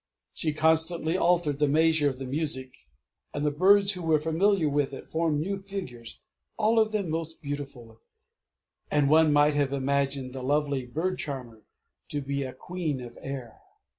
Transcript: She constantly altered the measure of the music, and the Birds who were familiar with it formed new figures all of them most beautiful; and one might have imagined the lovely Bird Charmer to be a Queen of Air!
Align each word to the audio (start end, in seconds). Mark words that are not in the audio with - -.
She 0.33 0.51
constantly 0.51 1.15
altered 1.15 1.59
the 1.59 1.67
measure 1.67 2.09
of 2.09 2.17
the 2.17 2.25
music, 2.25 2.73
and 3.35 3.45
the 3.45 3.51
Birds 3.51 3.91
who 3.91 4.01
were 4.01 4.19
familiar 4.19 4.67
with 4.67 4.93
it 4.95 5.11
formed 5.11 5.39
new 5.39 5.59
figures 5.59 6.21
all 6.57 6.79
of 6.79 6.91
them 6.91 7.07
most 7.11 7.39
beautiful; 7.39 8.01
and 8.89 9.11
one 9.11 9.31
might 9.31 9.53
have 9.53 9.71
imagined 9.73 10.33
the 10.33 10.41
lovely 10.41 10.87
Bird 10.87 11.19
Charmer 11.19 11.65
to 12.09 12.19
be 12.19 12.41
a 12.41 12.51
Queen 12.51 12.99
of 12.99 13.15
Air! 13.21 13.59